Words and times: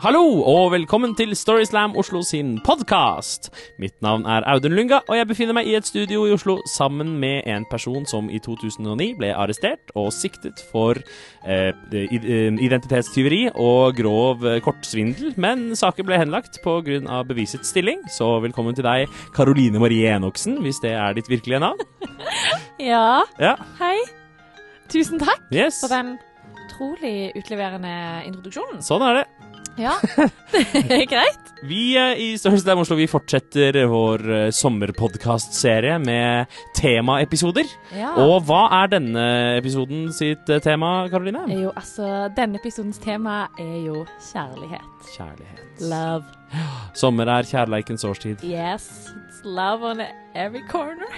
Hallo 0.00 0.40
og 0.48 0.70
velkommen 0.72 1.10
til 1.12 1.34
Storyslam 1.36 1.92
Oslo 2.00 2.22
sin 2.24 2.54
podkast. 2.64 3.50
Mitt 3.76 3.98
navn 4.00 4.22
er 4.24 4.46
Audun 4.48 4.72
Lunga, 4.72 5.02
og 5.04 5.18
jeg 5.18 5.26
befinner 5.28 5.52
meg 5.58 5.66
i 5.68 5.74
et 5.76 5.84
studio 5.84 6.22
i 6.24 6.32
Oslo 6.32 6.54
sammen 6.72 7.18
med 7.20 7.44
en 7.44 7.66
person 7.68 8.06
som 8.08 8.30
i 8.32 8.38
2009 8.40 9.10
ble 9.18 9.34
arrestert 9.36 9.92
og 10.00 10.08
siktet 10.16 10.62
for 10.70 10.96
eh, 11.44 11.76
identitetstyveri 11.92 13.42
og 13.50 13.98
grov 14.00 14.46
eh, 14.48 14.62
kortsvindel, 14.64 15.34
men 15.36 15.76
saken 15.76 16.08
ble 16.08 16.22
henlagt 16.22 16.56
pga. 16.64 17.20
bevisets 17.28 17.68
stilling. 17.68 18.00
Så 18.08 18.30
velkommen 18.40 18.72
til 18.72 18.88
deg, 18.88 19.04
Karoline 19.36 19.84
Marie 19.84 20.08
Enoksen, 20.16 20.62
hvis 20.64 20.80
det 20.80 20.94
er 20.96 21.12
ditt 21.12 21.28
virkelige 21.28 21.60
navn. 21.60 21.84
ja. 22.94 23.20
ja. 23.36 23.52
Hei. 23.82 23.98
Tusen 24.88 25.20
takk 25.20 25.44
yes. 25.52 25.84
for 25.84 25.92
den 25.92 26.16
utrolig 26.64 27.34
utleverende 27.36 27.92
introduksjonen. 28.24 28.80
Sånn 28.80 29.04
er 29.04 29.20
det. 29.20 29.39
Ja, 29.78 29.94
det 30.52 30.96
er 30.96 31.06
greit. 31.08 31.50
Vi 31.62 31.92
eh, 31.98 32.16
i 32.16 32.28
Størrelsesdam 32.40 32.80
Oslo 32.80 32.96
vi 32.96 33.06
fortsetter 33.10 33.76
vår 33.90 34.24
uh, 34.26 34.38
sommerpodkastserie 34.54 35.98
med 36.02 36.50
temaepisoder. 36.76 37.68
Ja. 37.96 38.14
Og 38.22 38.46
hva 38.48 38.62
er 38.80 38.92
denne 38.94 39.24
episoden 39.58 40.08
sitt 40.16 40.48
uh, 40.48 40.60
tema, 40.64 41.08
Karoline? 41.12 41.44
Jo, 41.52 41.74
altså, 41.76 42.30
Denne 42.36 42.60
episodens 42.60 43.00
tema 43.02 43.42
er 43.60 43.76
jo 43.84 44.04
kjærlighet. 44.30 45.10
Kjærlighet. 45.14 45.84
Love. 45.90 46.24
Sommer 46.96 47.28
er 47.30 47.48
kjærleikens 47.48 48.04
årstid. 48.04 48.44
Yes, 48.44 49.12
it's 49.12 49.44
love 49.44 49.84
on 49.86 50.00
every 50.34 50.64
corner. 50.70 51.12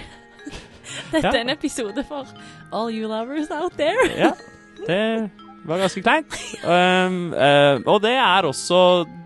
Dette 1.12 1.28
ja. 1.28 1.36
er 1.36 1.40
en 1.46 1.54
episode 1.54 2.04
for 2.08 2.26
all 2.72 2.90
you 2.90 3.08
lovers 3.08 3.50
out 3.50 3.78
there. 3.78 4.10
ja, 4.16 4.32
det 4.88 5.30
var 5.68 5.82
ganske 5.82 6.02
kleint. 6.02 6.38
Um, 6.64 7.32
uh, 7.34 7.78
og 7.86 8.02
det 8.04 8.16
er 8.18 8.48
også 8.48 8.80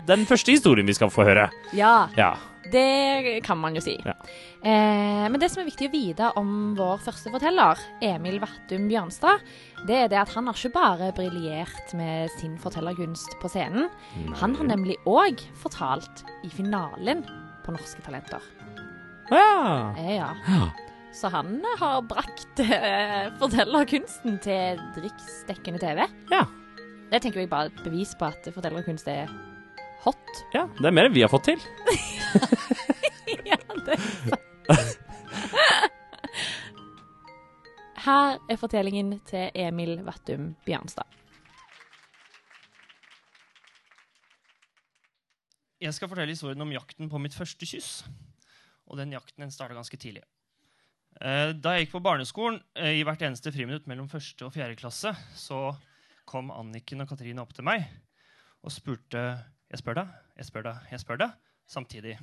den 0.07 0.27
første 0.29 0.53
historien 0.53 0.87
vi 0.87 0.95
skal 0.97 1.11
få 1.13 1.25
høre. 1.27 1.49
Ja. 1.75 2.07
ja. 2.17 2.35
Det 2.71 3.41
kan 3.45 3.59
man 3.59 3.75
jo 3.77 3.81
si. 3.83 3.95
Ja. 4.03 4.15
Eh, 4.59 5.25
men 5.31 5.39
det 5.39 5.49
som 5.51 5.61
er 5.61 5.69
viktig 5.69 5.87
å 5.87 5.93
vite 5.93 6.29
om 6.39 6.49
vår 6.75 6.99
første 7.05 7.31
forteller, 7.31 7.79
Emil 8.03 8.41
Vattum 8.43 8.89
Bjørnstad, 8.89 9.43
det 9.87 10.01
er 10.03 10.09
det 10.11 10.19
at 10.19 10.33
han 10.35 10.49
har 10.49 10.57
ikke 10.57 10.73
bare 10.75 11.11
briljert 11.15 11.93
med 11.97 12.31
sin 12.35 12.57
fortellerkunst 12.59 13.37
på 13.41 13.51
scenen. 13.53 13.87
Nei. 14.17 14.35
Han 14.41 14.57
har 14.59 14.71
nemlig 14.73 14.97
òg 15.07 15.43
fortalt 15.61 16.25
i 16.43 16.51
finalen 16.51 17.23
på 17.63 17.75
Norske 17.75 18.03
Talenter. 18.03 18.43
Ja. 19.31 19.93
Eh, 19.95 20.17
ja. 20.17 20.33
Så 21.17 21.27
han 21.33 21.65
har 21.79 22.01
brakt 22.05 22.59
uh, 22.61 23.37
fortellerkunsten 23.39 24.35
til 24.43 24.77
riksdekkende 25.01 25.79
TV. 25.81 26.03
Ja. 26.29 26.43
Det 27.09 27.23
tenker 27.23 27.41
jeg 27.41 27.49
bare 27.49 27.71
er 27.71 27.71
et 27.71 27.79
bevis 27.87 28.11
på 28.19 28.27
at 28.29 28.49
fortellerkunst 28.53 29.09
er 29.09 29.31
hot. 30.05 30.21
Ja, 30.53 30.67
det 30.77 30.85
er 30.85 30.93
mer 30.93 31.09
enn 31.09 31.15
vi 31.15 31.23
har 31.25 31.31
fått 31.33 31.49
til. 31.49 31.63
ja, 33.49 33.57
det 33.87 33.97
er 33.97 34.03
sant. 34.29 34.43
Her 38.07 38.37
er 38.37 38.61
fortellingen 38.61 39.17
til 39.27 39.49
Emil 39.57 39.97
Vattum 40.05 40.51
Bjørnstad. 40.69 41.09
Jeg 45.81 45.93
skal 45.97 46.09
fortelle 46.13 46.33
historien 46.37 46.61
om 46.61 46.71
jakten 46.77 47.09
på 47.09 47.19
mitt 47.21 47.35
første 47.35 47.65
kyss. 47.65 48.03
Og 48.87 49.01
den 49.01 49.17
jakten 49.17 49.43
den 49.43 49.51
starta 49.51 49.75
ganske 49.75 49.97
tidlig. 49.97 50.23
Eh, 51.17 51.51
da 51.57 51.73
jeg 51.73 51.87
gikk 51.87 51.95
på 51.95 52.03
barneskolen, 52.05 52.59
eh, 52.77 52.99
i 52.99 53.05
hvert 53.05 53.23
eneste 53.25 53.49
friminutt 53.53 53.87
mellom 53.89 54.09
første 54.09 54.45
og 54.45 54.53
fjerde 54.53 54.77
klasse, 54.77 55.15
så 55.33 55.71
kom 56.29 56.51
Anniken 56.53 57.01
og 57.01 57.09
Katrine 57.09 57.41
opp 57.41 57.55
til 57.57 57.65
meg 57.65 57.87
og 58.61 58.73
spurte 58.73 59.23
Jeg 59.67 59.81
spør 59.81 59.97
deg, 59.97 60.11
jeg 60.37 60.47
spør 60.47 60.63
deg, 60.63 60.83
jeg 60.91 60.99
spør 61.01 61.17
deg, 61.19 61.31
samtidig. 61.67 62.13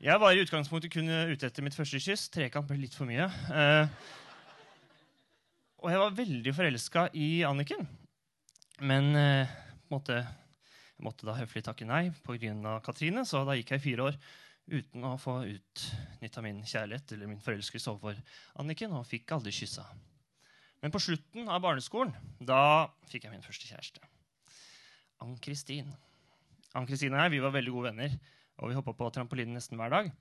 Jeg 0.00 0.20
var 0.22 0.32
i 0.32 0.42
utgangspunktet 0.44 0.92
kun 0.92 1.08
ute 1.10 1.48
etter 1.48 1.64
mitt 1.66 1.74
første 1.74 1.98
kyss. 1.98 2.28
Trekant 2.30 2.68
ble 2.68 2.76
litt 2.78 2.94
for 2.94 3.10
mye. 3.10 3.26
Eh, 3.26 3.88
og 5.82 5.90
jeg 5.90 5.98
var 5.98 6.14
veldig 6.14 6.54
forelska 6.54 7.08
i 7.18 7.42
Anniken. 7.48 7.88
Men 8.86 9.10
måtte, 9.90 10.20
jeg 10.22 11.02
måtte 11.04 11.26
da 11.26 11.34
høflig 11.40 11.64
takke 11.66 11.88
nei 11.88 12.12
pga. 12.22 12.78
Katrine, 12.86 13.26
så 13.26 13.42
da 13.44 13.58
gikk 13.58 13.74
jeg 13.74 13.82
i 13.82 13.86
fire 13.88 14.06
år 14.12 14.20
uten 14.70 15.04
å 15.06 15.16
få 15.20 15.40
utnytta 15.50 16.42
min 16.44 16.62
kjærlighet 16.62 17.14
eller 17.16 17.30
min 17.30 17.42
forelskelse 17.42 17.90
overfor 17.92 18.20
Anniken, 18.62 18.94
og 18.96 19.08
fikk 19.08 19.34
aldri 19.36 19.52
kyssa. 19.54 19.84
Men 20.80 20.94
på 20.94 21.02
slutten 21.02 21.50
av 21.50 21.60
barneskolen 21.64 22.14
da 22.38 22.88
fikk 23.10 23.26
jeg 23.26 23.34
min 23.34 23.44
første 23.44 23.68
kjæreste. 23.68 24.02
Ann-Kristin. 25.20 25.90
Ann-Kristin 26.78 27.16
og 27.16 27.24
jeg 27.24 27.34
vi 27.34 27.42
var 27.44 27.54
veldig 27.54 27.74
gode 27.74 27.90
venner, 27.90 28.18
og 28.60 28.70
vi 28.70 28.78
hoppa 28.78 28.94
på 28.96 29.10
trampolinen 29.12 29.58
nesten 29.58 29.80
hver 29.80 29.92
dag. 29.92 30.12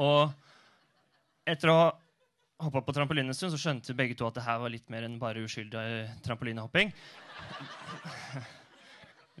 Og 0.00 0.32
etter 1.48 1.70
å 1.70 1.76
ha 1.80 1.90
hoppa 2.60 2.82
på 2.84 2.94
trampolinen 2.96 3.32
en 3.32 3.36
stund, 3.36 3.54
så 3.54 3.60
skjønte 3.60 3.96
begge 3.96 4.16
to 4.18 4.26
at 4.28 4.36
det 4.36 4.44
her 4.44 4.58
var 4.62 4.72
litt 4.72 4.90
mer 4.92 5.06
enn 5.06 5.20
bare 5.20 5.44
uskyldig 5.46 6.22
trampolinehopping. 6.26 6.92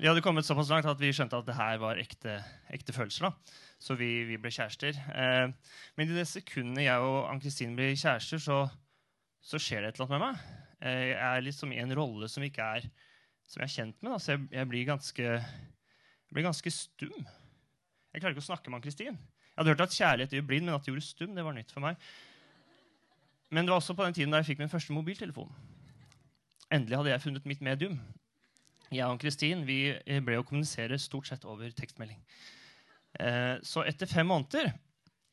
Vi 0.00 0.08
hadde 0.08 0.22
kommet 0.24 0.46
såpass 0.48 0.70
langt 0.72 0.86
at 0.88 0.96
vi 0.96 1.10
skjønte 1.12 1.36
at 1.36 1.44
det 1.44 1.54
her 1.58 1.76
var 1.82 1.98
ekte, 2.00 2.38
ekte 2.72 2.92
følelser. 2.96 3.26
da. 3.26 3.56
Så 3.84 3.92
vi, 4.00 4.22
vi 4.24 4.38
ble 4.40 4.48
kjærester. 4.48 4.96
Eh, 4.96 5.72
men 5.96 6.08
i 6.08 6.14
det 6.16 6.24
sekundet 6.28 6.86
jeg 6.86 7.04
og 7.04 7.26
Ann-Kristin 7.28 7.74
blir 7.76 7.92
kjærester, 7.92 8.40
så, 8.40 8.62
så, 9.44 9.58
skjer 9.60 9.84
det 9.84 9.90
et 9.90 9.98
eller 10.00 10.06
annet 10.08 10.14
med 10.14 10.22
meg. 10.24 10.70
Eh, 10.80 11.02
jeg 11.10 11.18
er 11.26 11.44
liksom 11.44 11.74
i 11.76 11.82
en 11.82 11.92
rolle 11.98 12.30
som 12.32 12.46
er 12.48 12.86
som 13.44 13.60
jeg 13.60 13.66
er 13.66 13.74
kjent 13.74 13.98
med. 14.00 14.14
Da. 14.14 14.20
Så 14.24 14.32
jeg, 14.32 14.46
jeg, 14.56 14.68
blir 14.70 14.86
ganske, 14.88 15.26
jeg, 15.36 16.32
blir 16.32 16.48
ganske, 16.48 16.72
stum. 16.72 17.28
Jeg 18.14 18.22
klarer 18.22 18.32
ikke 18.32 18.44
å 18.46 18.48
snakke 18.48 18.72
med 18.72 18.80
Ann-Kristin. 18.80 19.18
Jeg 19.20 19.58
hadde 19.58 19.74
hørt 19.74 19.84
at 19.84 19.98
kjærlighet 19.98 20.38
gjør 20.38 20.48
blind, 20.48 20.64
men 20.70 20.78
at 20.78 20.86
det 20.86 20.94
gjorde 20.94 21.04
stum, 21.10 21.36
det 21.36 21.44
var 21.44 21.58
nytt 21.58 21.76
for 21.76 21.84
meg. 21.84 22.00
Men 23.52 23.68
det 23.68 23.74
var 23.74 23.82
også 23.82 23.98
på 23.98 24.08
den 24.08 24.16
tiden 24.16 24.32
da 24.32 24.40
jeg 24.40 24.54
fikk 24.54 24.64
min 24.64 24.72
første 24.72 24.96
mobiltelefon. 24.96 25.52
Endelig 26.72 27.02
hadde 27.02 27.12
jeg 27.12 27.24
funnet 27.26 27.52
mitt 27.52 27.68
medium 27.68 28.00
jeg 28.90 29.06
og 29.06 29.20
Kristin 29.22 29.64
vi 29.66 29.80
eh, 29.92 30.20
ble 30.24 30.40
å 30.40 30.46
kommunisere 30.46 30.98
stort 30.98 31.28
sett 31.30 31.46
over 31.48 31.70
tekstmelding. 31.76 32.18
Eh, 33.20 33.56
så 33.66 33.84
etter 33.86 34.10
fem 34.10 34.28
måneder 34.30 34.72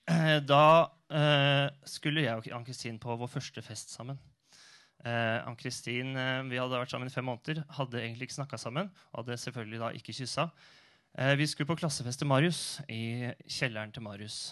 eh, 0.09 0.39
da 0.45 0.63
skulle 1.87 2.25
jeg 2.25 2.35
og 2.35 2.47
Ann-Kristin 2.51 2.97
på 2.99 3.13
vår 3.15 3.29
første 3.31 3.61
fest 3.63 3.93
sammen. 3.95 4.17
Ann-Kristin 5.07 6.09
vi 6.49 6.57
hadde 6.59 6.81
vært 6.81 6.91
sammen 6.91 7.07
i 7.07 7.13
fem 7.13 7.23
måneder, 7.23 7.61
hadde 7.77 8.01
egentlig 8.01 8.27
ikke 8.27 8.35
snakka 8.41 8.59
sammen. 8.59 8.89
og 9.13 9.21
Hadde 9.21 9.37
selvfølgelig 9.39 9.79
da 9.79 9.91
ikke 9.95 10.15
kyssa. 10.17 10.49
vi 11.39 11.47
skulle 11.47 11.69
på 11.69 11.77
klassefest 11.79 12.19
til 12.19 12.27
Marius, 12.27 12.81
i 12.91 13.31
kjelleren 13.47 13.93
til 13.95 14.03
Marius. 14.03 14.51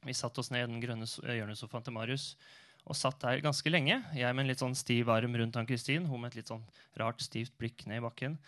vi 0.00 0.16
satte 0.16 0.40
oss 0.40 0.48
ned 0.54 0.64
i 0.64 0.70
den 0.70 0.80
grønne 0.80 1.04
hjørnesofaen 1.04 1.84
til 1.84 1.92
Marius 1.98 2.30
og 2.82 2.98
satt 2.98 3.20
der 3.22 3.42
ganske 3.44 3.70
lenge. 3.70 4.00
Jeg 4.16 4.34
med 4.34 4.44
en 4.44 4.50
litt 4.50 4.62
sånn 4.62 4.76
stiv 4.78 5.10
arm 5.12 5.36
rundt 5.38 5.58
Ann-Kristin. 5.58 6.08
Hun 6.10 6.24
med 6.24 6.32
et 6.32 6.40
litt 6.40 6.50
sånn 6.50 6.64
rart, 6.98 7.22
stivt 7.22 7.54
blikk 7.60 7.86
ned 7.86 8.00
i 8.00 8.04
bakken. 8.04 8.38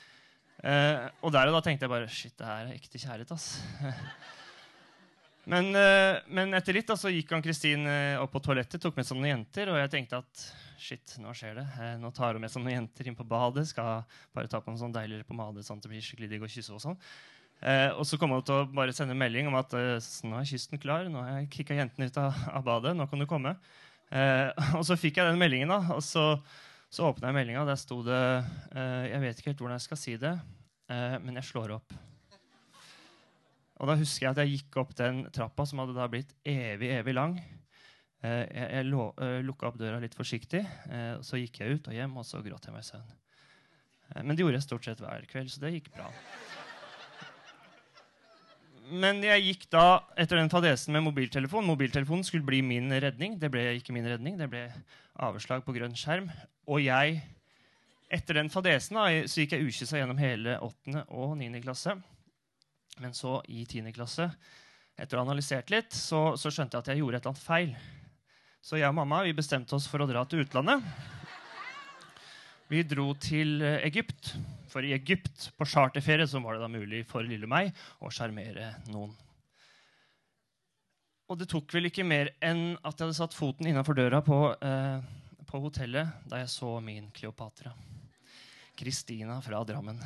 Eh, 0.64 1.04
og 1.22 1.34
der 1.34 1.50
og 1.50 1.56
da 1.56 1.62
tenkte 1.66 1.86
jeg 1.86 1.92
bare 1.92 2.10
Shit, 2.10 2.34
det 2.38 2.48
her 2.48 2.66
er 2.66 2.74
ekte 2.74 3.00
kjærlighet, 3.00 3.32
ass. 3.34 3.48
men, 5.52 5.70
eh, 5.78 6.18
men, 6.34 6.54
etter 6.58 6.76
litt 6.76 6.90
da, 6.90 6.98
så 6.98 7.12
gikk 7.12 7.34
Ann-Kristin 7.36 7.86
eh, 7.90 8.20
opp 8.22 8.34
på 8.34 8.42
toalettet, 8.42 8.82
tok 8.82 8.98
med 8.98 9.06
seg 9.06 9.18
noen 9.20 9.32
jenter, 9.32 9.70
og 9.70 9.78
jeg 9.82 9.92
tenkte 9.94 10.22
at 10.24 10.44
shit, 10.80 11.14
nå 11.22 11.34
skjer 11.36 11.60
det. 11.60 11.66
Eh, 11.78 11.94
nå 12.02 12.10
tar 12.14 12.34
hun 12.34 12.42
med 12.42 12.52
seg 12.52 12.64
noen 12.64 12.78
jenter 12.78 13.10
inn 13.10 13.18
på 13.18 13.26
badet. 13.28 13.68
Skal 13.70 14.02
bare 14.34 14.50
ta 14.50 14.60
på 14.60 14.72
noen 14.72 14.82
sånn 14.82 14.94
deiligere 14.94 15.26
pomade 15.28 15.62
sånn 15.64 15.78
at 15.78 15.86
det 15.86 15.94
blir 15.94 16.04
skikkelig 16.04 16.32
digg 16.34 16.44
å 16.44 16.50
kysse 16.50 16.74
og 16.74 16.82
sånn. 16.82 16.98
Eh, 17.64 17.90
og 17.94 18.04
så 18.08 18.18
kom 18.20 18.34
hun 18.34 18.44
til 18.44 18.58
å 18.58 18.68
bare 18.74 18.92
sende 18.92 19.16
melding 19.16 19.48
om 19.48 19.56
at 19.56 19.72
eh, 19.78 20.12
nå 20.28 20.36
er 20.40 20.48
kysten 20.48 20.80
klar. 20.82 21.08
Nå 21.08 21.22
har 21.22 21.38
jeg 21.38 21.50
kicka 21.60 21.78
jentene 21.78 22.10
ut 22.10 22.20
av, 22.20 22.44
av 22.58 22.66
badet. 22.66 22.96
Nå 22.98 23.06
kan 23.10 23.22
du 23.22 23.28
komme. 23.30 23.54
Eh, 24.10 24.50
og 24.78 24.84
så 24.86 24.98
fikk 25.00 25.20
jeg 25.20 25.30
den 25.30 25.40
meldingen, 25.40 25.72
da, 25.72 25.96
og 25.96 26.02
så, 26.04 26.26
så 26.92 27.08
åpna 27.08 27.30
jeg 27.30 27.38
meldinga. 27.38 27.66
Der 27.68 27.80
sto 27.80 28.00
det 28.06 28.20
eh, 28.74 29.04
Jeg 29.10 29.22
vet 29.24 29.40
ikke 29.40 29.52
helt 29.52 29.64
hvordan 29.64 29.78
jeg 29.78 29.86
skal 29.88 30.00
si 30.00 30.16
det, 30.20 30.34
eh, 30.92 31.16
men 31.24 31.40
jeg 31.40 31.50
slår 31.52 31.76
opp. 31.78 31.96
Og 33.82 33.90
da 33.90 33.96
husker 33.98 34.28
jeg 34.28 34.34
at 34.34 34.40
jeg 34.44 34.52
gikk 34.54 34.78
opp 34.84 34.94
den 34.98 35.24
trappa, 35.34 35.66
som 35.66 35.82
hadde 35.82 35.96
da 35.96 36.06
blitt 36.10 36.30
evig, 36.46 36.92
evig 36.94 37.16
lang. 37.16 37.34
Eh, 38.24 38.44
jeg 38.48 38.70
jeg 38.78 38.94
uh, 38.94 39.40
lukka 39.44 39.68
opp 39.68 39.80
døra 39.80 39.98
litt 40.00 40.14
forsiktig, 40.16 40.62
eh, 40.64 41.16
så 41.20 41.40
gikk 41.40 41.60
jeg 41.60 41.76
ut 41.76 41.90
og 41.90 41.96
hjem, 41.96 42.14
og 42.20 42.24
så 42.24 42.40
gråt 42.44 42.68
jeg 42.68 42.76
meg 42.76 42.84
i 42.84 42.88
søvn. 42.88 43.10
Eh, 44.14 44.22
men 44.22 44.32
det 44.32 44.44
gjorde 44.44 44.60
jeg 44.60 44.68
stort 44.68 44.88
sett 44.88 45.02
hver 45.04 45.26
kveld, 45.28 45.52
så 45.52 45.64
det 45.64 45.74
gikk 45.74 45.90
bra 45.96 46.08
men 48.90 49.22
jeg 49.24 49.44
gikk 49.46 49.68
da 49.72 50.02
etter 50.20 50.36
den 50.36 50.50
fadesen 50.52 50.92
med 50.96 51.04
mobiltelefon. 51.06 51.66
Mobiltelefonen 51.68 52.24
skulle 52.26 52.46
bli 52.46 52.60
min 52.64 52.92
redning. 52.92 53.38
Det 53.40 53.48
ble 53.52 53.62
ikke 53.78 53.94
min 53.96 54.08
redning. 54.08 54.36
Det 54.40 54.48
ble 54.52 54.66
avslag 55.24 55.64
på 55.64 55.74
grønn 55.76 55.96
skjerm. 55.96 56.28
Og 56.68 56.82
jeg, 56.84 57.22
etter 58.12 58.40
den 58.40 58.52
fadesen 58.52 58.98
da, 59.00 59.06
så 59.30 59.40
gikk 59.40 59.56
jeg 59.56 59.70
ukyssa 59.70 60.00
gjennom 60.00 60.20
hele 60.20 60.58
8. 60.60 61.06
og 61.08 61.36
9. 61.40 61.48
klasse. 61.64 61.96
Men 63.02 63.16
så, 63.16 63.38
i 63.48 63.64
10. 63.64 63.88
klasse, 63.96 64.28
etter 64.94 65.16
å 65.16 65.22
ha 65.22 65.28
analysert 65.28 65.72
litt, 65.72 65.94
så, 65.96 66.34
så, 66.38 66.52
skjønte 66.52 66.76
jeg 66.76 66.84
at 66.84 66.92
jeg 66.92 67.02
gjorde 67.02 67.18
et 67.18 67.24
eller 67.24 67.34
annet 67.34 67.48
feil. 67.48 67.74
Så 68.64 68.78
jeg 68.78 68.88
og 68.88 68.96
mamma 69.00 69.24
vi 69.26 69.34
bestemte 69.36 69.74
oss 69.76 69.88
for 69.90 70.04
å 70.04 70.08
dra 70.08 70.22
til 70.28 70.44
utlandet. 70.44 70.84
Vi 72.74 72.82
dro 72.90 73.12
til 73.22 73.60
eh, 73.62 73.84
Egypt. 73.86 74.32
For 74.72 74.82
i 74.82 74.94
Egypt, 74.96 75.52
på 75.54 75.66
charterferie, 75.70 76.26
så 76.26 76.40
var 76.42 76.56
det 76.56 76.64
da 76.64 76.70
mulig 76.72 77.04
for 77.06 77.22
lille 77.22 77.46
meg 77.46 77.70
å 78.02 78.10
sjarmere 78.10 78.72
noen. 78.90 79.12
Og 81.30 81.38
det 81.38 81.46
tok 81.52 81.70
vel 81.76 81.86
ikke 81.88 82.06
mer 82.06 82.32
enn 82.42 82.72
at 82.82 82.96
jeg 82.98 83.06
hadde 83.06 83.16
satt 83.16 83.36
foten 83.36 83.68
innafor 83.70 83.94
døra 83.96 84.18
på, 84.26 84.38
eh, 84.58 84.98
på 85.46 85.60
hotellet 85.62 86.26
da 86.26 86.42
jeg 86.42 86.50
så 86.50 86.72
min 86.82 87.06
Kleopatra. 87.14 87.70
Kristina 88.74 89.38
fra 89.44 89.62
Drammen. 89.62 90.02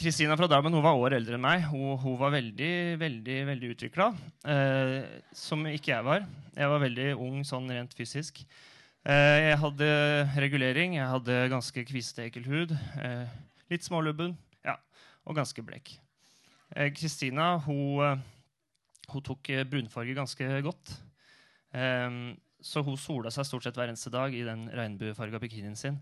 Kristina 0.00 0.38
fra 0.40 0.48
Drammen 0.48 0.72
hun 0.72 0.86
var 0.86 0.96
år 0.96 1.18
eldre 1.18 1.36
enn 1.36 1.44
meg. 1.44 1.68
Hun, 1.68 2.00
hun 2.00 2.16
var 2.22 2.32
veldig 2.32 2.72
veldig, 3.04 3.38
veldig 3.52 3.72
utvikla. 3.76 4.08
Eh, 4.48 4.96
som 5.36 5.68
ikke 5.68 5.92
jeg 5.92 6.08
var. 6.08 6.24
Jeg 6.56 6.72
var 6.72 6.84
veldig 6.88 7.12
ung 7.20 7.44
sånn 7.44 7.68
rent 7.68 7.92
fysisk. 7.98 8.40
Eh, 9.08 9.48
jeg 9.48 9.56
hadde 9.62 9.86
regulering. 10.36 10.94
Jeg 10.98 11.08
hadde 11.08 11.36
ganske 11.48 11.84
kviste, 11.88 12.26
ekkel 12.28 12.44
hud. 12.44 12.74
Eh, 13.00 13.28
litt 13.72 13.86
smålubben 13.86 14.34
ja, 14.66 14.74
og 15.24 15.38
ganske 15.38 15.62
blek. 15.64 15.94
Eh, 16.76 16.90
Kristina 16.92 17.54
hun, 17.64 18.20
hun, 19.08 19.24
tok 19.24 19.48
brunfarge 19.70 20.16
ganske 20.16 20.60
godt. 20.66 20.98
så 22.60 22.82
hun 22.82 22.96
sola 22.98 23.30
seg 23.30 23.46
stort 23.46 23.64
sett 23.64 23.76
hver 23.78 23.88
eneste 23.88 24.10
dag 24.10 24.34
i 24.34 24.42
den 24.44 24.68
regnbuefarga 24.68 25.38
bikinien 25.40 25.76
sin. 25.76 26.00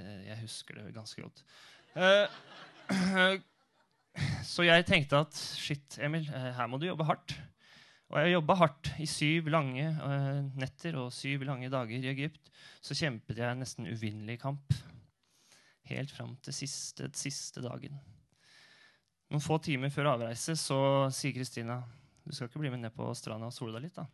jeg 0.00 0.38
husker 0.40 0.74
det 0.74 0.94
ganske 0.94 1.22
godt. 1.22 1.44
Så 4.42 4.64
jeg 4.66 4.84
tenkte 4.84 5.20
at 5.22 5.36
shit, 5.36 5.98
Emil, 6.02 6.24
her 6.26 6.66
må 6.66 6.76
du 6.80 6.88
jobbe 6.88 7.04
hardt. 7.06 7.36
Og 8.10 8.16
jeg 8.18 8.34
jobba 8.34 8.56
hardt 8.58 8.88
i 8.98 9.06
syv 9.06 9.50
lange 9.54 9.84
uh, 10.02 10.40
netter 10.58 10.96
og 10.98 11.12
syv 11.14 11.44
lange 11.46 11.70
dager 11.70 12.02
i 12.02 12.10
Egypt. 12.10 12.50
Så 12.82 12.96
kjempet 12.98 13.38
jeg 13.38 13.46
en 13.46 13.62
nesten 13.62 13.86
uvinnelig 13.86 14.40
kamp. 14.42 14.74
Helt 15.90 16.10
fram 16.14 16.34
til 16.42 16.54
siste, 16.54 17.06
siste 17.14 17.62
dagen. 17.62 17.94
Noen 19.30 19.44
få 19.44 19.60
timer 19.62 19.92
før 19.94 20.16
avreise 20.16 20.56
så 20.58 20.80
sier 21.14 21.36
Kristina 21.36 21.78
du 22.26 22.34
skal 22.34 22.50
ikke 22.50 22.60
bli 22.62 22.70
med 22.70 22.82
ned 22.82 22.92
på 22.94 23.06
stranda 23.16 23.48
og 23.48 23.54
sole 23.54 23.72
deg 23.74 23.86
litt, 23.86 23.96
da? 23.96 24.04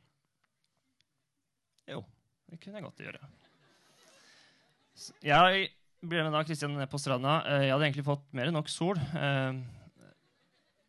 Jo, 1.90 2.02
det 2.48 2.60
kunne 2.62 2.78
jeg 2.78 2.86
godt 2.86 3.02
gjøre. 3.02 3.20
Jeg 5.26 5.66
ble 6.06 6.22
med 6.24 6.32
da 6.32 6.44
Kristian 6.46 6.76
ned 6.76 6.88
på 6.90 7.00
stranda. 7.02 7.40
Eh, 7.50 7.66
jeg 7.66 7.74
hadde 7.74 7.88
egentlig 7.88 8.06
fått 8.06 8.24
mer 8.36 8.48
enn 8.48 8.56
nok 8.56 8.70
sol. 8.72 9.00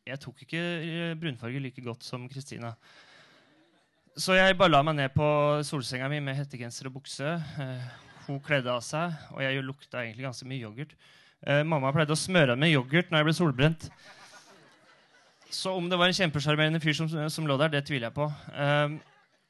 Eh, 0.08 0.14
jeg 0.14 0.22
tok 0.24 0.44
ikke 0.46 0.62
eh, 0.62 1.14
brunfarge 1.20 1.62
like 1.62 1.84
godt 1.84 2.04
som 2.04 2.28
Kristina. 2.32 2.74
Så 4.18 4.34
jeg 4.34 4.58
bare 4.58 4.74
la 4.74 4.82
meg 4.82 4.96
ned 4.98 5.14
på 5.14 5.28
solsenga 5.68 6.08
mi 6.10 6.20
med 6.24 6.38
hettegenser 6.40 6.90
og 6.90 6.96
bukse. 6.98 7.36
Hun 8.26 8.40
kledde 8.44 8.72
av 8.72 8.82
seg, 8.82 9.14
og 9.36 9.44
jeg 9.44 9.62
lukta 9.64 10.02
egentlig 10.02 10.26
ganske 10.26 10.48
mye 10.50 10.64
yoghurt. 10.64 10.96
Mamma 11.70 11.92
pleide 11.94 12.16
å 12.16 12.18
smøre 12.18 12.56
med 12.58 12.74
yoghurt 12.74 13.12
når 13.12 13.22
jeg 13.22 13.28
ble 13.28 13.36
solbrent. 13.38 13.86
Så 15.54 15.76
om 15.78 15.86
det 15.88 16.00
var 16.02 16.10
en 16.10 16.18
kjempesjarmerende 16.18 16.82
fyr 16.82 16.98
som, 16.98 17.08
som, 17.08 17.46
lå 17.48 17.60
der, 17.62 17.70
det 17.76 17.84
tviler 17.86 18.10
jeg 18.10 18.18
på. 18.18 18.26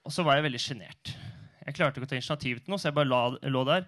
og 0.03 0.13
så 0.13 0.27
var 0.27 0.35
jeg 0.35 0.49
veldig 0.49 0.61
sjenert. 0.61 1.15
Jeg 1.63 1.79
klarte 1.79 1.97
ikke 1.97 2.11
å 2.11 2.11
ta 2.11 2.19
initiativ 2.19 2.59
til 2.59 2.75
noe, 2.75 2.83
så 2.83 2.91
jeg 2.91 2.99
bare 2.99 3.09
la, 3.09 3.23
lå 3.47 3.63
der 3.71 3.87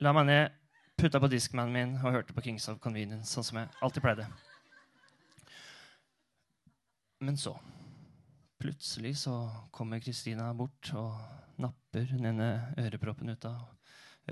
la 0.00 0.16
meg 0.16 0.28
ned, 0.28 0.58
putta 0.96 1.20
på 1.20 1.30
diskmanen 1.32 1.76
min 1.76 1.96
og 2.00 2.16
hørte 2.16 2.36
på 2.36 2.48
Kings 2.48 2.68
of 2.72 2.80
Convenience, 2.80 3.28
sånn 3.36 3.44
som 3.44 3.60
jeg 3.60 3.72
alltid 3.84 4.08
pleide. 4.08 4.28
Men 7.24 7.38
så 7.40 7.54
Plutselig 8.56 9.18
så 9.20 9.34
kommer 9.70 10.00
Kristina 10.00 10.48
bort 10.56 10.88
og 10.96 11.60
napper 11.60 12.06
den 12.08 12.24
ene 12.30 12.46
øreproppen 12.80 13.28
ut 13.28 13.44
av 13.44 13.66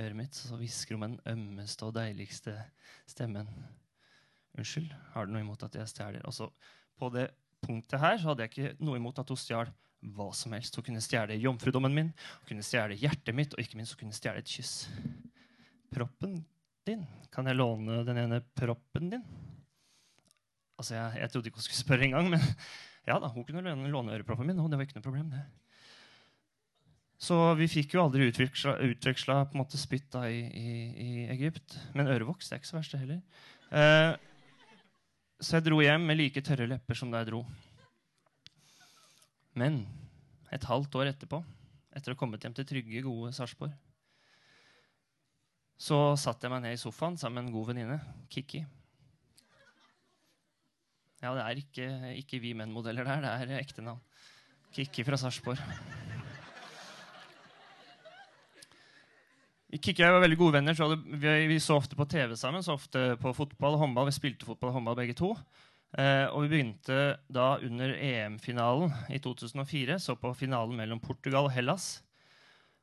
øret 0.00 0.16
mitt. 0.16 0.32
Så 0.32 0.56
hvisker 0.56 0.96
hun 0.96 1.02
med 1.02 1.12
den 1.12 1.34
ømmeste 1.34 1.84
og 1.84 1.92
deiligste 1.98 2.54
stemmen. 3.06 3.50
Unnskyld, 4.56 4.88
har 5.12 5.26
du 5.26 5.34
noe 5.34 5.44
imot 5.44 5.66
at 5.66 5.76
jeg 5.76 5.92
stjeler? 5.92 6.24
Og 6.24 6.32
så 6.32 6.48
på 6.96 7.12
det 7.12 7.28
punktet 7.60 8.00
her 8.00 8.16
så 8.16 8.30
hadde 8.30 8.46
jeg 8.46 8.54
ikke 8.54 8.86
noe 8.86 8.96
imot 8.96 9.20
at 9.20 9.28
hun 9.28 9.40
stjal 9.40 9.72
hva 10.16 10.30
som 10.36 10.56
helst. 10.56 10.76
Hun 10.80 10.88
kunne 10.88 11.04
stjele 11.04 11.36
jomfrudommen 11.40 11.94
min, 11.94 12.12
hun 12.40 12.48
kunne 12.48 12.64
stjele 12.64 12.96
hjertet 12.96 13.36
mitt, 13.36 13.52
og 13.52 13.60
ikke 13.60 13.76
minst 13.80 13.92
hun 13.92 14.06
kunne 14.06 14.16
stjele 14.16 14.40
et 14.40 14.56
kyss 14.56 14.86
proppen 15.94 16.40
din? 16.88 17.04
Kan 17.32 17.48
jeg 17.48 17.60
låne 17.60 18.02
den 18.08 18.24
ene 18.24 18.40
proppen 18.56 19.12
din? 19.12 19.28
Altså, 20.78 20.96
jeg, 20.96 21.20
jeg 21.22 21.30
trodde 21.30 21.50
ikke 21.50 21.60
hun 21.60 21.66
skulle 21.66 21.82
spørre 21.82 22.08
engang, 22.08 22.30
men 22.32 22.40
ja 23.08 23.18
da, 23.22 23.30
hun 23.30 23.46
kunne 23.46 23.62
låne, 23.64 23.90
låne 23.92 24.16
øreproppen 24.16 24.48
min. 24.50 24.58
Og 24.62 24.70
det 24.70 24.80
var 24.80 24.88
ikke 24.88 24.98
noe 24.98 25.06
problem, 25.06 25.30
det. 25.34 25.44
Så 27.24 27.36
vi 27.56 27.70
fikk 27.70 27.94
jo 27.94 28.02
aldri 28.02 28.26
utveksla 28.28 29.38
på 29.48 29.56
en 29.56 29.62
måte 29.62 29.78
spytt 29.80 30.10
da 30.12 30.26
i, 30.28 30.42
i, 30.44 30.70
i, 31.06 31.10
Egypt. 31.32 31.78
Men 31.94 32.10
ørevoks 32.12 32.50
det 32.50 32.56
er 32.56 32.62
ikke 32.62 32.72
så 32.72 32.78
verst, 32.78 32.96
det 32.96 33.04
heller. 33.04 33.20
Eh, 33.70 34.12
så 35.40 35.58
jeg 35.58 35.66
dro 35.68 35.80
hjem 35.80 36.04
med 36.08 36.18
like 36.18 36.42
tørre 36.44 36.68
lepper 36.68 36.98
som 36.98 37.12
da 37.12 37.22
jeg 37.22 37.30
dro. 37.30 37.44
Men 39.54 39.84
et 40.52 40.66
halvt 40.68 40.98
år 40.98 41.12
etterpå, 41.14 41.40
etter 41.94 42.12
å 42.12 42.16
ha 42.16 42.20
kommet 42.20 42.44
hjem 42.44 42.54
til 42.58 42.66
trygge, 42.68 43.04
gode 43.06 43.32
Sarpsborg, 43.34 43.72
så 45.78 45.98
satte 46.18 46.46
jeg 46.46 46.52
meg 46.54 46.64
ned 46.64 46.76
i 46.76 46.80
sofaen 46.80 47.16
sammen 47.18 47.40
med 47.40 47.48
en 47.48 47.54
god 47.54 47.70
venninne, 47.72 47.98
Kikki. 48.30 48.62
Ja, 51.24 51.32
det 51.32 51.44
er 51.44 51.60
ikke, 51.62 51.86
ikke 52.20 52.38
vi 52.42 52.50
menn-modeller 52.52 53.06
der, 53.08 53.22
det 53.48 53.54
er 53.56 53.62
ekte 53.62 53.80
navn. 53.84 54.02
Kikki 54.74 55.04
fra 55.06 55.16
Sarpsborg. 55.16 55.60
Kikki 59.74 60.02
og 60.02 60.04
jeg 60.04 60.14
var 60.14 60.24
veldig 60.26 60.38
gode 60.38 60.56
venner. 60.58 60.76
Så 60.76 60.90
vi, 60.92 61.30
vi, 61.48 61.56
så 61.62 61.78
ofte 61.80 61.96
på 61.96 62.06
TV 62.10 62.34
sammen. 62.36 62.62
Så 62.62 62.76
ofte 62.76 63.14
på 63.22 63.32
fotball 63.34 63.78
og 63.78 63.86
håndball. 63.86 64.10
Vi 64.10 64.18
spilte 64.18 64.46
fotball 64.46 64.70
og 64.70 64.76
håndball 64.76 64.98
begge 65.00 65.16
to. 65.16 65.32
Eh, 65.96 66.26
og 66.28 66.44
vi 66.44 66.52
begynte 66.52 67.00
da 67.32 67.48
under 67.56 67.96
EM-finalen 67.96 68.92
i 69.14 69.22
2004. 69.24 69.96
Så 70.04 70.18
på 70.20 70.34
finalen 70.36 70.76
mellom 70.76 71.00
Portugal 71.00 71.48
og 71.48 71.54
Hellas. 71.56 72.02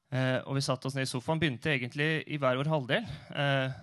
Eh, 0.10 0.40
og 0.42 0.58
vi 0.58 0.66
satte 0.66 0.90
oss 0.90 0.98
ned 0.98 1.06
i 1.06 1.14
sofaen. 1.14 1.44
Begynte 1.44 1.76
egentlig 1.76 2.10
i 2.26 2.42
hver 2.42 2.58
vår 2.58 2.74
halvdel. 2.74 3.08
Eh, 3.36 3.80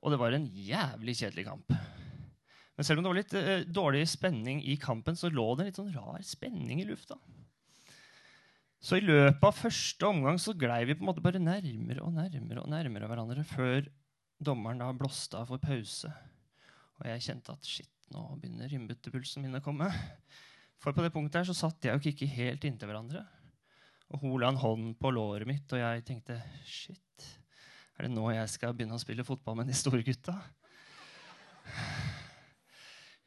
og 0.00 0.14
det 0.14 0.22
var 0.24 0.32
en 0.32 0.50
jævlig 0.56 1.18
kjedelig 1.20 1.50
kamp. 1.52 1.78
Men 2.78 2.86
selv 2.86 3.00
om 3.00 3.04
det 3.04 3.10
var 3.10 3.18
litt 3.18 3.32
eh, 3.34 3.64
dårlig 3.74 4.04
spenning 4.06 4.60
i 4.62 4.76
kampen, 4.78 5.16
så 5.18 5.26
lå 5.32 5.48
det 5.58 5.64
en 5.64 5.68
litt 5.72 5.78
sånn 5.80 5.94
rar 5.96 6.22
spenning 6.22 6.78
i 6.78 6.86
lufta. 6.86 7.16
Så 8.78 9.00
i 9.00 9.02
løpet 9.02 9.42
av 9.42 9.56
første 9.58 10.06
omgang 10.06 10.36
så 10.38 10.54
glei 10.54 10.84
vi 10.86 10.94
på 10.94 11.02
en 11.02 11.08
måte 11.08 11.24
bare 11.24 11.40
nærmere 11.42 12.04
og 12.06 12.12
nærmere 12.14 12.62
og 12.62 12.70
nærmere 12.70 13.08
hverandre 13.10 13.42
før 13.50 13.88
dommeren 14.38 14.78
da 14.78 14.92
blåste 14.94 15.40
av 15.40 15.50
for 15.50 15.58
pause. 15.58 16.12
Og 17.00 17.08
jeg 17.10 17.24
kjente 17.26 17.56
at 17.56 17.66
shit, 17.66 17.90
nå 18.14 18.22
begynner 18.38 18.70
innbytterpulsen 18.70 19.42
min 19.42 19.58
å 19.58 19.62
komme. 19.64 19.90
For 20.78 20.94
på 20.94 21.02
det 21.02 21.10
punktet 21.16 21.40
her 21.40 21.50
så 21.50 21.58
satt 21.58 21.82
jeg 21.82 21.98
og 21.98 22.06
ikke 22.06 22.30
helt 22.30 22.62
inntil 22.68 22.92
hverandre. 22.92 23.24
Og 24.14 24.22
hun 24.22 24.38
la 24.38 24.52
en 24.52 24.62
hånd 24.62 24.94
på 25.02 25.10
låret 25.12 25.50
mitt, 25.50 25.66
og 25.74 25.82
jeg 25.82 26.06
tenkte 26.06 26.38
shit, 26.62 27.26
er 27.98 28.06
det 28.06 28.14
nå 28.14 28.30
jeg 28.30 28.54
skal 28.54 28.78
begynne 28.78 28.94
å 28.94 29.02
spille 29.02 29.26
fotball 29.26 29.58
med 29.58 29.66
de 29.66 29.74
store 29.74 30.06
gutta? 30.06 30.38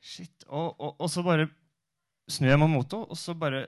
Shit. 0.02 0.48
Og, 0.50 0.74
og, 0.82 0.96
og 0.98 1.10
så 1.14 1.24
bare 1.26 1.48
snur 2.32 2.50
jeg 2.52 2.60
meg 2.62 2.72
mot 2.72 2.94
henne, 2.96 3.08
og 3.12 3.20
så 3.20 3.36
bare 3.38 3.68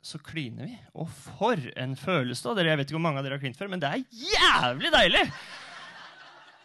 så 0.00 0.16
kliner 0.24 0.64
vi. 0.64 0.76
Og 0.96 1.10
for 1.12 1.60
en 1.76 1.96
følelse! 1.98 2.54
da. 2.56 2.64
Jeg 2.64 2.78
vet 2.80 2.88
ikke 2.88 2.96
hvor 2.96 3.04
mange 3.04 3.20
av 3.20 3.26
dere 3.26 3.36
har 3.36 3.42
klint 3.42 3.58
før, 3.58 3.68
men 3.68 3.82
det 3.82 3.90
er 3.90 4.06
jævlig 4.16 4.92
deilig! 4.94 5.26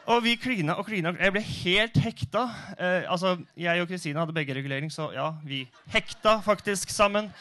Og 0.06 0.22
vi 0.22 0.36
klina 0.38 0.76
og 0.78 0.86
klina. 0.86 1.12
Jeg 1.18 1.34
ble 1.34 1.42
helt 1.42 1.96
hekta. 1.98 2.44
Eh, 2.78 3.08
altså, 3.10 3.40
Jeg 3.58 3.82
og 3.82 3.90
Kristina 3.90 4.22
hadde 4.22 4.36
begge 4.38 4.54
regulering, 4.54 4.92
så 4.94 5.10
ja, 5.16 5.32
vi 5.44 5.64
hekta 5.92 6.38
faktisk 6.46 6.94
sammen. 6.94 7.32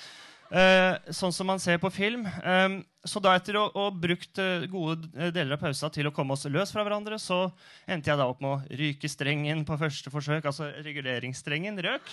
Uh, 0.52 1.00
sånn 1.10 1.32
som 1.32 1.48
man 1.48 1.60
ser 1.62 1.80
på 1.82 1.90
film. 1.90 2.26
Um, 2.44 2.76
så 3.04 3.20
da 3.22 3.32
etter 3.34 3.56
å 3.58 3.64
ha 3.72 3.86
brukt 3.90 4.38
uh, 4.38 4.66
gode 4.70 5.08
deler 5.34 5.56
av 5.56 5.62
pausa 5.62 5.88
til 5.92 6.08
å 6.08 6.12
komme 6.14 6.36
oss 6.36 6.44
løs 6.46 6.72
fra 6.74 6.84
hverandre, 6.84 7.18
så 7.18 7.46
endte 7.90 8.12
jeg 8.12 8.20
da 8.20 8.28
opp 8.28 8.42
med 8.44 8.52
å 8.52 8.76
ryke 8.78 9.10
strengen 9.10 9.64
på 9.66 9.78
første 9.80 10.12
forsøk. 10.12 10.46
Altså 10.50 10.68
reguleringsstrengen 10.84 11.80
røk. 11.88 12.12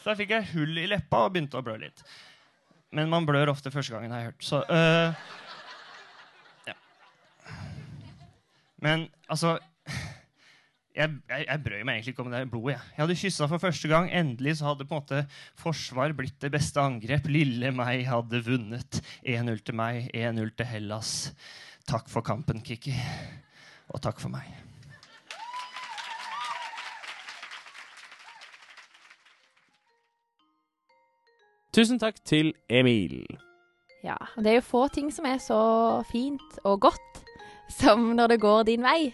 Så 0.00 0.12
da 0.12 0.16
fikk 0.18 0.36
jeg 0.36 0.50
hull 0.54 0.78
i 0.80 0.86
leppa 0.90 1.26
og 1.26 1.34
begynte 1.34 1.60
å 1.60 1.66
blø 1.66 1.76
litt. 1.82 2.04
Men 2.94 3.10
man 3.10 3.26
blør 3.26 3.50
ofte 3.52 3.72
første 3.74 3.96
gangen, 3.96 4.14
har 4.14 4.22
jeg 4.22 4.30
hørt. 4.30 4.46
Så 4.46 4.62
uh, 4.70 5.10
ja. 6.70 6.78
Men 8.84 9.08
altså 9.26 9.58
jeg, 10.94 11.10
jeg, 11.28 11.46
jeg, 11.48 11.62
brøy 11.64 11.80
meg 11.82 11.96
egentlig 11.96 12.12
ikke 12.14 12.22
om 12.22 12.30
det 12.30 12.42
blodet. 12.50 12.74
Jeg, 12.74 12.90
jeg 12.94 13.02
hadde 13.02 13.16
kyssa 13.18 13.48
for 13.50 13.62
første 13.62 13.90
gang. 13.90 14.10
Endelig 14.14 14.56
så 14.58 14.68
hadde 14.70 14.86
på 14.86 14.94
en 14.94 15.02
måte 15.02 15.22
forsvar 15.58 16.14
blitt 16.14 16.36
det 16.42 16.52
beste 16.54 16.82
angrep. 16.82 17.26
Lille 17.30 17.72
meg 17.74 18.04
hadde 18.06 18.42
vunnet. 18.46 19.00
1-0 19.26 19.64
til 19.66 19.78
meg, 19.78 20.06
1-0 20.14 20.52
til 20.54 20.70
Hellas. 20.70 21.14
Takk 21.90 22.06
for 22.12 22.24
kampen, 22.26 22.62
Kikki. 22.64 22.94
Og 23.90 24.02
takk 24.04 24.22
for 24.22 24.30
meg. 24.32 24.46
Tusen 31.74 31.98
takk 31.98 32.22
til 32.22 32.52
Emil. 32.70 33.24
Ja, 34.06 34.14
det 34.38 34.52
er 34.52 34.60
jo 34.60 34.68
få 34.68 34.86
ting 34.94 35.10
som 35.10 35.26
er 35.26 35.40
så 35.42 35.58
fint 36.06 36.60
og 36.62 36.84
godt 36.86 37.24
som 37.72 38.12
når 38.14 38.34
det 38.34 38.42
går 38.44 38.66
din 38.68 38.84
vei 38.86 39.10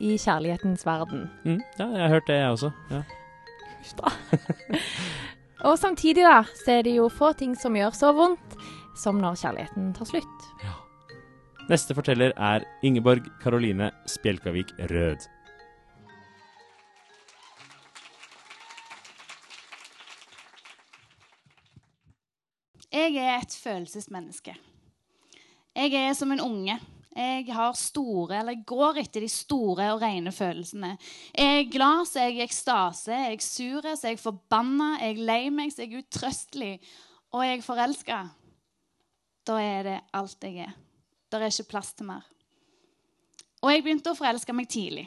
i 0.00 0.16
kjærlighetens 0.18 0.86
verden. 0.86 1.28
Mm, 1.44 1.60
ja, 1.78 1.86
jeg 1.86 2.02
har 2.02 2.08
hørt 2.16 2.26
det, 2.30 2.38
jeg 2.40 2.50
også. 2.50 2.70
Ja. 2.90 3.02
Og 5.68 5.78
samtidig 5.78 6.24
da, 6.24 6.42
så 6.64 6.78
er 6.78 6.82
det 6.86 6.96
jo 6.96 7.08
få 7.12 7.32
ting 7.38 7.54
som 7.56 7.76
gjør 7.76 7.94
så 7.96 8.12
vondt 8.16 8.56
som 8.96 9.18
når 9.20 9.38
kjærligheten 9.40 9.92
tar 9.96 10.08
slutt. 10.08 10.48
Neste 11.70 11.96
forteller 11.96 12.34
er 12.36 12.66
Ingeborg 12.84 13.24
Karoline 13.40 13.90
Spjelkavik 14.10 14.74
Rød. 14.90 15.24
Jeg 22.94 23.16
er 23.18 23.40
et 23.40 23.56
følelsesmenneske. 23.58 24.54
Jeg 25.74 25.94
er 25.98 26.12
som 26.14 26.30
en 26.30 26.40
unge. 26.40 26.76
Jeg 27.14 27.46
har 27.54 27.76
store, 27.78 28.40
eller 28.40 28.62
går 28.66 28.98
etter 29.04 29.22
de 29.22 29.30
store 29.30 29.92
og 29.94 30.00
rene 30.02 30.32
følelsene. 30.34 30.96
Jeg 31.30 31.60
er 31.60 31.70
glad, 31.70 32.08
så 32.10 32.24
jeg 32.24 32.32
er 32.32 32.40
i 32.40 32.46
ekstase. 32.48 33.12
Jeg 33.14 33.36
er 33.36 33.44
sur, 33.46 33.86
så 33.86 34.10
jeg 34.10 34.18
er 34.18 34.22
forbanna. 34.24 34.88
Jeg 34.98 35.14
er 35.14 35.26
lei 35.30 35.42
meg, 35.54 35.70
så 35.70 35.84
jeg 35.84 35.92
er 35.92 36.02
utrøstelig. 36.02 36.72
Og 37.34 37.44
jeg 37.46 37.58
er 37.60 37.66
forelska. 37.66 38.22
Da 39.46 39.58
er 39.62 39.86
det 39.86 39.98
alt 40.16 40.46
jeg 40.46 40.64
er. 40.66 40.72
Der 41.30 41.44
er 41.44 41.52
ikke 41.52 41.70
plass 41.76 41.92
til 41.94 42.08
mer. 42.10 42.26
Og 43.62 43.70
jeg 43.72 43.84
begynte 43.84 44.10
å 44.12 44.18
forelske 44.18 44.56
meg 44.56 44.68
tidlig. 44.68 45.06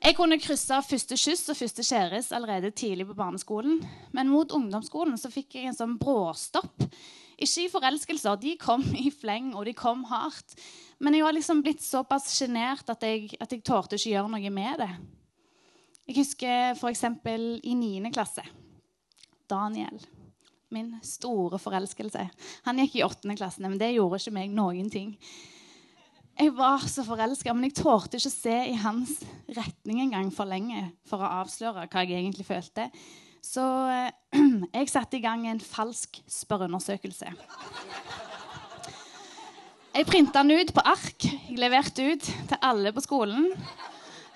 Jeg 0.00 0.14
kunne 0.16 0.38
krysse 0.38 0.76
første 0.86 1.16
kyss 1.18 1.48
og 1.50 1.56
første 1.58 1.84
kjæreste 1.84 2.36
allerede 2.36 2.70
tidlig 2.70 3.06
på 3.08 3.16
barneskolen. 3.18 3.80
Men 4.16 4.32
mot 4.32 4.52
ungdomsskolen 4.54 5.16
så 5.18 5.32
fikk 5.32 5.56
jeg 5.58 5.70
en 5.70 5.76
sånn 5.76 5.96
bråstopp. 6.00 6.84
Ikke 7.36 7.64
i 7.64 7.70
forelskelser. 7.72 8.36
De 8.40 8.56
kom 8.60 8.84
i 8.96 9.10
fleng, 9.12 9.52
og 9.56 9.66
de 9.68 9.74
kom 9.76 10.04
hardt. 10.08 10.56
Men 10.98 11.16
jeg 11.16 11.26
var 11.26 11.36
liksom 11.36 11.60
blitt 11.64 11.84
såpass 11.84 12.30
sjenert 12.32 12.88
at, 12.88 13.02
at 13.04 13.52
jeg 13.52 13.64
torde 13.64 13.98
ikke 13.98 14.14
gjøre 14.14 14.32
noe 14.32 14.52
med 14.52 14.80
det. 14.80 14.92
Jeg 16.06 16.20
husker 16.20 16.76
f.eks. 16.76 17.02
i 17.66 17.74
9. 17.74 18.12
klasse. 18.14 18.44
Daniel. 19.50 19.98
Min 20.72 20.94
store 21.04 21.58
forelskelse. 21.62 22.24
Han 22.66 22.80
gikk 22.82 22.96
i 22.98 23.04
8. 23.06 23.36
klasse, 23.38 23.62
men 23.62 23.78
det 23.78 23.92
gjorde 23.94 24.22
ikke 24.22 24.34
meg 24.38 24.54
noen 24.54 24.88
ting. 24.90 25.12
Jeg 26.36 26.52
var 26.52 26.82
så 26.84 27.04
forelska, 27.06 27.54
men 27.56 27.68
jeg 27.68 27.78
tålte 27.78 28.18
ikke 28.20 28.32
se 28.32 28.56
i 28.70 28.74
hans 28.80 29.14
retning 29.56 30.02
engang 30.04 30.28
for 30.34 30.48
lenge 30.48 30.82
for 31.08 31.22
å 31.22 31.30
avsløre 31.40 31.86
hva 31.88 32.02
jeg 32.04 32.18
egentlig 32.18 32.44
følte. 32.48 32.90
Så 33.46 33.64
eh, 33.88 34.10
jeg 34.76 34.92
satte 34.92 35.16
i 35.16 35.24
gang 35.24 35.46
en 35.48 35.62
falsk 35.62 36.20
spørreundersøkelse. 36.28 37.32
Jeg 39.96 40.04
printa 40.04 40.42
den 40.44 40.60
ut 40.60 40.74
på 40.76 40.82
ark. 40.84 41.24
Jeg 41.24 41.56
leverte 41.56 42.04
ut 42.04 42.20
til 42.20 42.58
alle 42.68 42.90
på 42.92 43.00
skolen. 43.00 43.46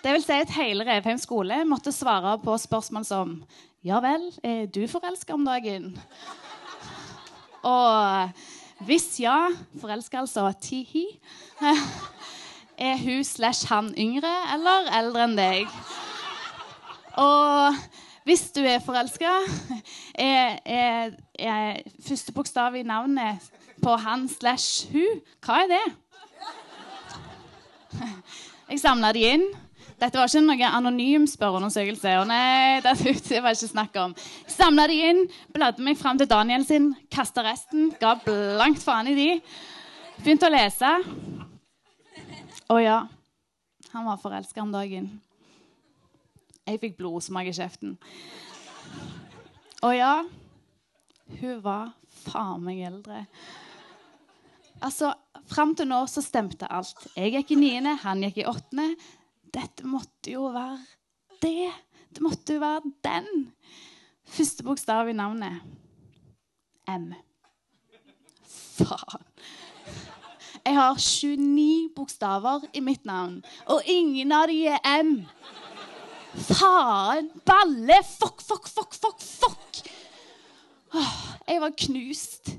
Det 0.00 0.14
vil 0.14 0.22
si 0.24 0.38
at 0.40 0.54
hele 0.56 0.86
Revheim 0.88 1.18
skole 1.20 1.58
måtte 1.68 1.92
svare 1.92 2.38
på 2.40 2.54
spørsmål 2.62 3.04
som 3.04 3.34
Ja 3.84 3.98
vel, 4.00 4.24
er 4.40 4.70
du 4.72 4.86
forelska 4.88 5.36
om 5.36 5.44
dagen? 5.44 5.90
Og 7.60 8.32
hvis 8.88 9.20
ja, 9.20 9.50
forelska 9.82 10.22
altså 10.22 10.46
ti-hi, 10.64 11.04
er 12.88 12.96
hun 13.04 13.20
slash 13.20 13.68
han 13.68 13.92
yngre 14.00 14.32
eller 14.56 14.88
eldre 14.96 15.28
enn 15.28 15.36
deg? 15.36 15.78
Og 17.20 17.84
hvis 18.24 18.48
du 18.56 18.64
er 18.64 18.80
forelska, 18.80 19.36
er, 20.14 20.56
er, 20.64 21.16
er, 21.36 21.82
første 22.08 22.32
bokstav 22.32 22.80
i 22.80 22.88
navnet 22.88 23.52
på 23.82 23.96
han 24.04 24.28
slash 24.30 24.90
hun 24.92 25.20
Hva 25.44 25.64
er 25.64 25.72
det? 25.72 25.86
Jeg 28.70 28.78
samla 28.84 29.10
de 29.16 29.26
inn. 29.26 29.46
Dette 30.00 30.16
var 30.16 30.30
ikke 30.30 30.40
noen 30.40 30.62
anonym 30.64 31.26
spørreundersøkelse. 31.28 32.12
Og 32.22 32.28
nei, 32.30 32.80
det 32.80 33.40
var 33.42 33.52
ikke 33.52 33.68
snakk 33.68 33.98
om. 34.00 34.14
Samla 34.48 34.86
de 34.88 34.96
inn, 35.10 35.24
bladde 35.52 35.84
meg 35.84 35.98
fram 36.00 36.20
til 36.20 36.30
Daniel 36.30 36.64
sin, 36.64 36.92
kasta 37.12 37.44
resten, 37.44 37.90
ga 38.00 38.14
blankt 38.24 38.80
faen 38.84 39.10
i 39.10 39.16
de. 39.18 39.28
Begynte 40.22 40.48
å 40.48 40.54
lese. 40.54 40.92
Å 42.70 42.78
ja, 42.80 43.00
han 43.90 44.06
var 44.06 44.22
forelska 44.22 44.62
om 44.62 44.72
dagen. 44.72 45.10
Jeg 46.64 46.80
fikk 46.80 46.96
blodsmak 47.00 47.50
i 47.50 47.56
kjeften. 47.56 47.96
Å 49.82 49.90
ja, 49.96 50.12
hun 51.40 51.60
var 51.64 51.90
faen 52.22 52.62
meg 52.64 52.84
eldre. 52.86 53.24
Altså, 54.80 55.12
Fram 55.50 55.72
til 55.74 55.88
nå 55.90 56.04
så 56.06 56.22
stemte 56.22 56.68
alt. 56.70 57.08
Jeg 57.16 57.32
gikk 57.34 57.56
i 57.56 57.58
niende, 57.58 57.96
han 58.04 58.22
gikk 58.22 58.42
i 58.42 58.46
åttende. 58.46 58.92
Dette 59.50 59.86
måtte 59.88 60.30
jo 60.30 60.46
være 60.54 60.78
det. 61.42 61.72
Det 62.14 62.22
måtte 62.22 62.54
jo 62.54 62.62
være 62.62 62.92
den. 63.02 63.50
Første 64.30 64.66
bokstav 64.66 65.10
i 65.10 65.16
navnet. 65.18 65.58
M. 66.90 67.10
Faen. 68.46 69.26
Jeg 70.60 70.76
har 70.76 70.98
29 71.02 71.90
bokstaver 71.96 72.66
i 72.76 72.82
mitt 72.84 73.06
navn, 73.08 73.40
og 73.72 73.86
ingen 73.88 74.32
av 74.36 74.50
de 74.50 74.58
er 74.70 74.82
M. 75.00 75.14
Faen! 76.30 77.30
Balle! 77.48 77.96
Fuck, 78.06 78.42
fuck, 78.44 78.68
fuck, 78.68 78.94
fuck, 78.94 79.24
fuck! 79.24 79.80
Jeg 81.48 81.62
var 81.62 81.74
knust. 81.86 82.52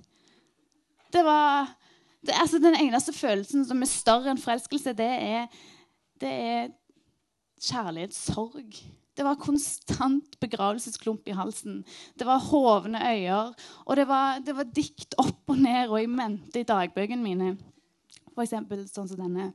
Det 1.13 1.23
var 1.23 1.71
det, 2.21 2.33
altså, 2.37 2.59
Den 2.59 2.75
eneste 2.75 3.13
følelsen 3.13 3.65
som 3.65 3.81
er 3.81 3.89
større 3.89 4.31
enn 4.31 4.41
forelskelse, 4.41 4.93
det 4.97 5.09
er, 5.09 5.47
det 6.21 6.31
er 6.31 6.67
kjærlighetssorg. 7.61 8.75
Det 9.17 9.25
var 9.25 9.39
konstant 9.41 10.37
begravelsesklump 10.39 11.27
i 11.27 11.35
halsen. 11.35 11.81
Det 12.19 12.27
var 12.27 12.39
hovne 12.39 13.01
øyer. 13.01 13.51
Og 13.85 13.97
det 13.97 14.07
var, 14.07 14.39
det 14.39 14.55
var 14.55 14.63
dikt 14.63 15.17
opp 15.17 15.49
og 15.49 15.57
ned 15.57 15.89
og 15.89 16.01
i 16.01 16.05
mente 16.09 16.61
i 16.61 16.67
dagbøkene 16.67 17.23
mine. 17.23 17.57
For 18.31 18.45
eksempel 18.45 18.85
sånn 18.89 19.09
som 19.11 19.19
denne. 19.19 19.51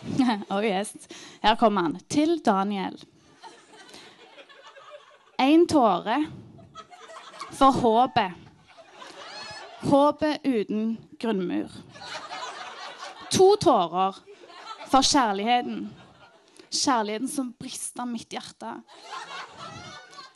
oh 0.52 0.62
yes. 0.64 0.94
Her 1.42 1.56
kommer 1.60 1.88
han. 1.88 1.98
Til 2.10 2.38
Daniel. 2.44 2.98
Én 5.40 5.66
tåre 5.70 6.20
for 7.56 7.72
håpet. 7.80 8.49
Håpet 9.80 10.44
uten 10.44 10.98
grunnmur. 11.20 11.70
To 13.30 13.56
tårer 13.56 14.16
for 14.90 15.06
kjærligheten. 15.06 15.86
Kjærligheten 16.70 17.28
som 17.28 17.52
brister 17.58 18.04
mitt 18.06 18.32
hjerte. 18.32 18.74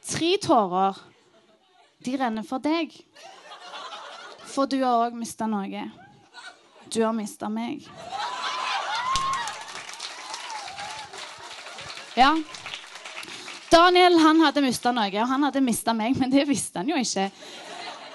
Tre 0.04 0.30
tårer, 0.42 0.98
de 2.04 2.16
renner 2.20 2.46
for 2.46 2.62
deg. 2.62 2.94
For 4.54 4.70
du 4.70 4.78
har 4.84 5.08
òg 5.08 5.16
mista 5.18 5.48
noe. 5.50 5.84
Du 6.92 7.02
har 7.02 7.14
mista 7.16 7.48
meg. 7.50 7.86
Ja. 12.14 12.30
Daniel 13.72 14.20
han 14.22 14.42
hadde 14.44 14.62
mista 14.62 14.92
noe, 14.94 15.10
og 15.10 15.28
han 15.28 15.48
hadde 15.48 15.64
mista 15.64 15.94
meg, 15.96 16.14
men 16.20 16.30
det 16.30 16.46
visste 16.46 16.78
han 16.78 16.92
jo 16.92 17.00
ikke. 17.00 17.26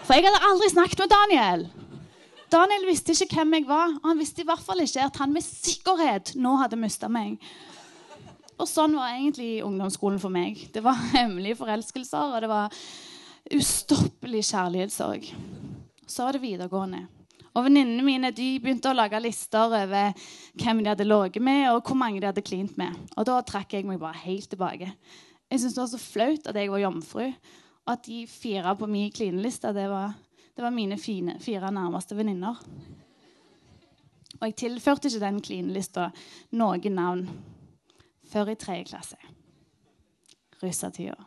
For 0.10 0.18
jeg 0.18 0.26
hadde 0.26 0.42
aldri 0.42 0.68
snakket 0.72 1.02
med 1.04 1.12
Daniel. 1.14 1.64
Daniel 2.50 2.88
visste 2.88 3.14
ikke 3.14 3.44
hvem 3.44 3.52
jeg 3.60 3.66
var, 3.68 3.92
og 4.00 4.08
han 4.10 4.18
visste 4.18 4.42
i 4.42 4.48
hvert 4.48 4.64
fall 4.66 4.82
ikke 4.82 5.04
at 5.06 5.20
han 5.22 5.36
med 5.36 5.46
sikkerhet 5.46 6.32
nå 6.42 6.56
hadde 6.58 6.80
mista 6.82 7.06
meg. 7.14 7.36
Og 8.58 8.66
sånn 8.66 8.98
var 8.98 9.14
egentlig 9.14 9.60
ungdomsskolen 9.68 10.18
for 10.18 10.34
meg. 10.34 10.64
Det 10.74 10.82
var 10.82 10.98
hemmelige 11.14 11.60
forelskelser, 11.62 12.34
og 12.34 12.42
det 12.42 12.50
var 12.50 12.74
ustoppelig 13.54 14.42
kjærlighetssorg. 14.50 15.30
Så 16.10 16.26
var 16.26 16.34
det 16.34 16.42
videregående. 16.48 17.06
Og 17.54 17.70
Venninnene 17.70 18.10
mine 18.10 18.34
de 18.34 18.50
begynte 18.58 18.90
å 18.90 18.98
lage 18.98 19.22
lister 19.22 19.70
over 19.70 20.18
hvem 20.58 20.82
de 20.82 20.90
hadde 20.90 21.06
ligget 21.06 21.46
med, 21.46 21.68
og 21.70 21.86
hvor 21.86 22.02
mange 22.02 22.18
de 22.18 22.32
hadde 22.32 22.48
klint 22.50 22.74
med. 22.82 22.98
Og 23.14 23.30
Da 23.30 23.44
trakk 23.46 23.78
jeg 23.78 23.86
meg 23.86 24.02
bare 24.02 24.26
helt 24.26 24.50
tilbake. 24.50 24.90
Jeg 25.54 25.62
syntes 25.62 25.78
det 25.78 25.86
var 25.86 25.94
så 25.94 26.06
flaut 26.10 26.50
at 26.50 26.58
jeg 26.58 26.74
var 26.74 26.88
jomfru. 26.88 27.28
At 27.90 28.06
de 28.06 28.24
fire 28.30 28.76
på 28.78 28.88
min 28.88 29.12
klineliste, 29.12 29.74
det 29.74 29.88
var, 29.90 30.14
det 30.56 30.62
var 30.66 30.74
mine 30.76 30.98
fine, 31.02 31.40
fire 31.42 31.72
nærmeste 31.74 32.18
venninner. 32.18 32.60
Og 34.40 34.46
jeg 34.48 34.56
tilførte 34.62 35.10
ikke 35.10 35.24
den 35.26 35.42
klinelista 35.44 36.10
noen 36.56 36.96
navn 36.96 37.26
før 38.30 38.54
i 38.54 38.60
tredje 38.60 38.92
klasse. 38.92 39.18
Russetida. 40.62 41.18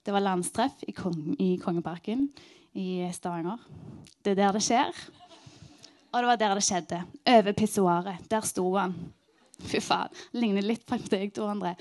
Det 0.00 0.14
var 0.16 0.24
landstreff 0.24 0.82
i, 0.88 0.92
Kong, 0.96 1.36
i 1.38 1.54
Kongeparken 1.60 2.26
i 2.74 3.06
Stavanger. 3.12 3.60
Det 4.24 4.32
er 4.32 4.40
der 4.42 4.56
det 4.56 4.62
skjer. 4.64 5.02
Og 6.10 6.22
det 6.22 6.30
var 6.32 6.40
der 6.40 6.54
det 6.58 6.64
skjedde. 6.66 7.02
Over 7.28 7.52
pissoaret. 7.52 8.24
Der 8.30 8.46
sto 8.48 8.64
han. 8.74 8.96
Fy 9.60 9.78
faen. 9.84 10.10
Ligner 10.32 10.64
litt 10.64 10.86
på 10.88 10.98
deg, 11.12 11.30
Tor 11.36 11.52
André. 11.52 11.76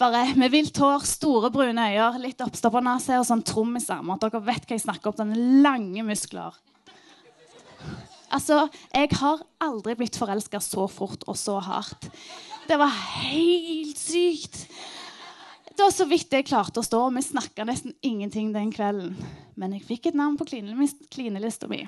Bare 0.00 0.22
med 0.40 0.48
vilt 0.48 0.78
hår, 0.80 1.02
store 1.04 1.50
brune 1.52 1.82
øyne, 1.92 2.22
litt 2.22 2.40
oppstoppa 2.40 2.80
nese 2.80 3.18
og 3.20 3.26
sånn 3.28 3.42
trommisarmer. 3.44 4.16
Dere 4.22 4.40
vet 4.46 4.64
hva 4.64 4.78
jeg 4.78 4.84
snakker 4.86 5.10
om. 5.10 5.16
Sånne 5.18 5.48
lange 5.60 6.04
muskler. 6.08 6.56
Altså, 8.32 8.62
jeg 8.94 9.10
har 9.20 9.42
aldri 9.60 9.96
blitt 9.98 10.16
forelska 10.16 10.62
så 10.64 10.86
fort 10.88 11.26
og 11.28 11.36
så 11.36 11.58
hardt. 11.66 12.08
Det 12.70 12.78
var 12.80 12.94
helt 13.26 14.00
sykt. 14.00 14.62
Det 15.68 15.82
var 15.82 15.92
så 15.92 16.06
vidt 16.08 16.32
jeg 16.32 16.48
klarte 16.48 16.80
å 16.80 16.86
stå, 16.86 17.02
og 17.04 17.14
vi 17.18 17.26
snakka 17.26 17.68
nesten 17.68 17.92
ingenting 18.00 18.54
den 18.56 18.72
kvelden. 18.72 19.12
Men 19.60 19.76
jeg 19.76 19.84
fikk 19.88 20.08
et 20.08 20.16
navn 20.16 20.40
på 20.40 20.48
klinelista 20.48 21.68
mi. 21.68 21.82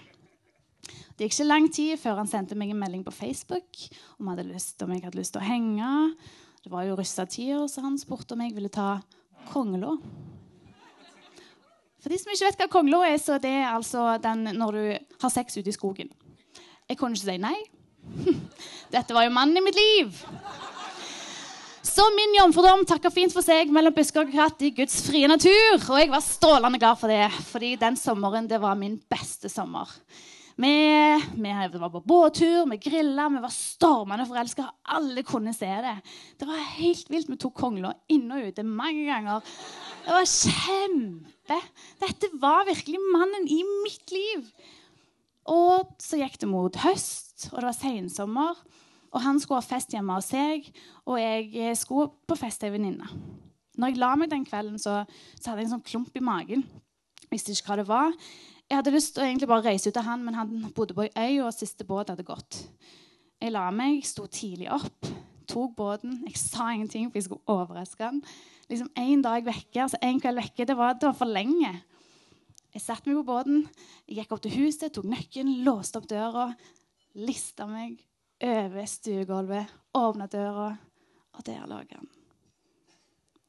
Det 1.17 1.31
gikk 1.31 1.39
ikke 1.39 1.49
lang 1.49 1.73
tid 1.73 1.97
før 2.03 2.21
han 2.21 2.29
sendte 2.29 2.57
meg 2.59 2.75
en 2.75 2.81
melding 2.81 3.05
på 3.07 3.15
Facebook 3.15 3.85
om, 4.19 4.29
hadde 4.29 4.51
lyst, 4.51 4.77
om 4.85 4.93
jeg 4.93 5.05
hadde 5.07 5.21
lyst 5.21 5.33
til 5.37 5.41
å 5.41 5.49
henge. 5.49 5.93
Det 6.63 6.71
var 6.71 6.85
jo 6.87 6.95
russetider, 6.95 7.65
så 7.67 7.83
han 7.83 7.97
spurte 7.99 8.37
om 8.37 8.43
jeg 8.45 8.55
ville 8.55 8.71
ta 8.71 9.01
kongelå. 9.51 9.97
For 12.03 12.11
de 12.11 12.19
som 12.19 12.31
ikke 12.31 12.49
vet 12.49 12.61
hva 12.63 12.69
kongelå 12.71 13.01
er, 13.07 13.17
så 13.19 13.39
det 13.43 13.51
er 13.51 13.73
altså 13.73 14.13
den 14.23 14.47
når 14.59 14.79
du 14.79 14.85
har 15.25 15.33
sex 15.35 15.59
ute 15.59 15.71
i 15.71 15.75
skogen. 15.75 16.13
Jeg 16.87 16.99
kunne 17.01 17.19
ikke 17.19 17.27
si 17.27 17.39
nei. 17.43 17.57
Dette 18.95 19.15
var 19.15 19.27
jo 19.27 19.35
mannen 19.35 19.59
i 19.59 19.65
mitt 19.65 19.79
liv. 19.79 20.15
Så 21.83 22.07
min 22.15 22.37
jomfrudom 22.39 22.85
takka 22.87 23.11
fint 23.11 23.35
for 23.35 23.43
seg 23.43 23.71
mellom 23.75 23.95
busker 23.95 24.23
og 24.23 24.31
kratt 24.31 24.63
i 24.63 24.71
Guds 24.75 25.01
frie 25.09 25.27
natur. 25.31 25.83
Og 25.83 25.99
jeg 25.99 26.13
var 26.15 26.23
strålende 26.23 26.79
glad 26.79 26.99
for 27.01 27.11
det, 27.11 27.27
fordi 27.51 27.75
den 27.81 27.99
sommeren 27.99 28.47
det 28.51 28.63
var 28.63 28.79
min 28.79 29.01
beste 29.11 29.51
sommer. 29.51 29.91
Vi, 30.57 30.73
vi 31.35 31.53
var 31.79 31.91
på 31.91 32.03
båttur, 32.05 32.67
vi 32.71 32.77
grilla, 32.77 33.29
vi 33.29 33.41
var 33.41 33.53
stormende 33.55 34.27
forelska. 34.29 34.67
Alle 34.95 35.23
kunne 35.23 35.55
se 35.57 35.71
det. 35.85 35.97
Det 36.39 36.49
var 36.49 36.61
helt 36.77 37.11
vilt. 37.11 37.31
Vi 37.31 37.39
tok 37.41 37.57
kongla 37.57 37.95
inn 38.13 38.29
og 38.33 38.51
ute 38.51 38.65
mange 38.67 39.07
ganger. 39.09 39.41
Det 40.05 40.13
var 40.13 40.29
kjempe. 40.29 41.59
Dette 42.03 42.31
var 42.43 42.69
virkelig 42.69 43.01
mannen 43.15 43.49
i 43.49 43.63
mitt 43.85 44.13
liv. 44.13 44.47
Og 45.51 45.97
så 46.03 46.21
gikk 46.21 46.39
det 46.43 46.51
mot 46.51 46.77
høst, 46.85 47.49
og 47.51 47.59
det 47.59 47.69
var 47.71 47.79
sensommer. 47.79 48.61
Og 49.13 49.21
han 49.21 49.41
skulle 49.41 49.61
ha 49.61 49.67
fest 49.67 49.93
hjemme 49.93 50.15
hos 50.17 50.31
seg, 50.33 50.69
og 51.05 51.19
jeg 51.21 51.51
eh, 51.53 51.75
skulle 51.77 52.13
på 52.29 52.39
fest 52.39 52.63
til 52.63 52.71
ei 52.71 52.77
venninne. 52.79 53.09
Når 53.77 53.93
jeg 53.93 54.01
la 54.01 54.15
meg 54.17 54.31
den 54.33 54.47
kvelden, 54.49 54.79
så, 54.81 55.03
så, 55.37 55.51
hadde 55.51 55.63
jeg 55.63 55.69
en 55.69 55.75
sånn 55.77 55.85
klump 55.89 56.17
i 56.17 56.25
magen. 56.25 56.65
Visste 57.33 57.53
ikke 57.53 57.73
hva 57.73 57.79
det 57.81 57.89
var. 57.89 58.17
Jeg 58.73 58.79
hadde 58.79 58.93
lyst 58.95 59.11
til 59.13 59.21
å 59.21 59.27
egentlig 59.29 59.47
bare 59.51 59.67
reise 59.67 59.91
ut 59.93 59.99
av 60.01 60.07
han, 60.07 60.23
men 60.25 60.37
han 60.39 60.53
bodde 60.73 60.95
på 60.97 61.05
ei 61.05 61.11
øy, 61.13 61.43
og 61.45 61.53
siste 61.53 61.85
båt 61.85 62.09
hadde 62.09 62.25
gått. 62.25 62.57
Jeg 63.37 63.53
la 63.53 63.67
meg, 63.69 63.99
sto 64.09 64.25
tidlig 64.33 64.71
opp, 64.73 65.11
tok 65.45 65.75
båten. 65.77 66.15
Jeg 66.25 66.39
sa 66.41 66.71
ingenting, 66.73 67.11
for 67.11 67.21
jeg 67.21 67.27
skulle 67.27 67.53
overraske 67.53 68.07
han. 68.07 68.23
Liksom 68.71 68.89
En 68.97 69.25
dag 69.27 69.45
vekke, 69.45 69.77
altså 69.83 70.01
en 70.01 70.23
kveld 70.25 70.41
vekke, 70.41 70.65
det 70.71 70.77
var, 70.79 70.97
det 70.97 71.05
var 71.11 71.19
for 71.19 71.29
lenge. 71.29 71.75
Jeg 72.73 72.81
satte 72.87 73.11
meg 73.11 73.19
på 73.21 73.27
båten, 73.29 73.67
jeg 74.09 74.23
gikk 74.23 74.33
opp 74.33 74.41
til 74.47 74.57
huset, 74.57 74.89
tok 74.97 75.11
nøkkelen, 75.13 75.53
låste 75.69 76.01
opp 76.01 76.09
døra, 76.09 76.47
lista 77.21 77.69
meg 77.69 78.01
over 78.41 78.89
stuegulvet, 78.89 79.75
åpna 80.01 80.31
døra, 80.33 80.71
og 81.37 81.45
der 81.45 81.69
lå 81.69 81.83
han. 81.91 82.09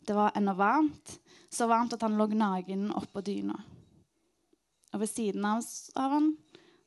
Det 0.04 0.20
var 0.20 0.36
ennå 0.36 0.58
varmt, 0.60 1.16
så 1.48 1.72
varmt 1.72 1.96
at 1.96 2.04
han 2.04 2.20
lå 2.20 2.28
naken 2.36 2.90
oppå 3.00 3.24
dyna. 3.24 3.56
Og 4.94 5.02
ved 5.02 5.10
siden 5.10 5.46
av 5.46 6.14
han 6.14 6.34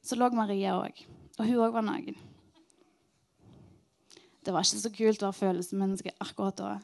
så 0.06 0.18
lå 0.18 0.30
Maria 0.34 0.76
òg, 0.78 1.00
og 1.38 1.46
hun 1.48 1.62
òg 1.66 1.74
var 1.74 1.86
naken. 1.86 2.18
Det 4.46 4.54
var 4.54 4.62
ikke 4.62 4.78
så 4.78 4.92
kult 4.94 5.22
å 5.24 5.26
være 5.26 5.40
følelsesmenneske 5.40 6.12
akkurat 6.22 6.60
da. 6.60 6.74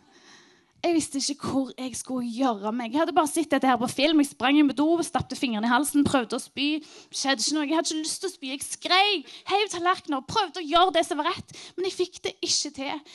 Jeg 0.82 0.96
visste 0.96 1.20
ikke 1.22 1.46
hvor 1.46 1.68
jeg 1.78 1.94
skulle 1.94 2.26
gjøre 2.26 2.72
meg. 2.74 2.90
Jeg 2.90 3.04
hadde 3.04 3.14
bare 3.14 3.30
sett 3.30 3.52
dette 3.52 3.68
her 3.70 3.78
på 3.78 3.86
film. 3.86 4.18
Jeg 4.18 4.32
sprang 4.32 4.56
inn 4.58 4.66
på 4.72 4.74
do, 4.80 4.88
stappet 5.06 5.38
fingrene 5.38 5.68
i 5.68 5.70
halsen, 5.70 6.02
prøvde 6.02 6.34
å 6.34 6.42
spy. 6.42 6.82
skjedde 7.14 7.44
ikke 7.44 7.54
noe. 7.54 7.68
Jeg 7.68 7.78
hadde 7.78 7.92
ikke 7.92 8.00
lyst 8.00 8.18
til 8.24 8.30
å 8.30 8.32
spy. 8.32 8.50
Jeg 8.50 8.66
skrek, 8.66 9.30
heiv 9.52 9.70
tallerkener, 9.70 10.26
prøvde 10.26 10.58
å 10.58 10.66
gjøre 10.66 10.96
det 10.98 11.04
som 11.06 11.22
var 11.22 11.30
rett. 11.30 11.54
Men 11.76 11.86
jeg 11.86 11.98
fikk 12.00 12.18
det 12.26 12.34
ikke 12.42 12.74
til. 12.80 13.14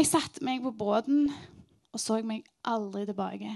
Jeg 0.00 0.10
satte 0.10 0.42
meg 0.42 0.66
på 0.66 0.74
båten 0.74 1.28
og 1.30 2.02
så 2.02 2.18
meg 2.26 2.50
aldri 2.66 3.06
tilbake. 3.06 3.54